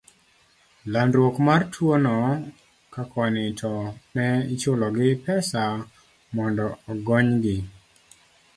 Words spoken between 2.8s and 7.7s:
ka koni to ne ichulogi pesa mondo ogonygi.